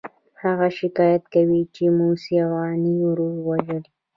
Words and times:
هغه 0.43 0.67
شکایت 0.79 1.23
کوي 1.33 1.61
چې 1.75 1.83
موسی 1.97 2.33
اوغاني 2.43 2.93
ورور 3.05 3.35
وژلی. 3.47 3.91